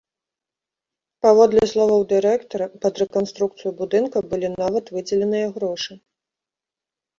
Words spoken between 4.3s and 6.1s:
былі нават выдзеленыя грошы.